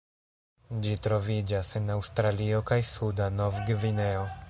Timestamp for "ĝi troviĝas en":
0.85-1.93